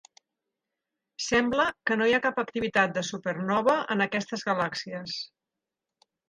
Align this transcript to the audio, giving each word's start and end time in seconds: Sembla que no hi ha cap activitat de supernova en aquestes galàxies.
Sembla 1.25 1.65
que 1.89 1.97
no 2.01 2.07
hi 2.11 2.15
ha 2.17 2.21
cap 2.23 2.41
activitat 2.45 2.95
de 2.97 3.05
supernova 3.11 3.77
en 3.97 4.03
aquestes 4.07 4.47
galàxies. 4.51 5.21